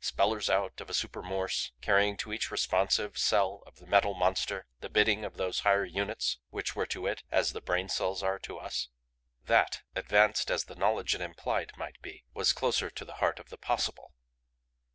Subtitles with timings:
[0.00, 4.66] Spellers out of a super Morse carrying to each responsive cell of the Metal Monster
[4.80, 8.38] the bidding of those higher units which were to It as the brain cells are
[8.38, 8.88] to us?
[9.44, 13.50] That, advanced as the knowledge it implied might be, was closer to the heart of
[13.50, 14.14] the possible.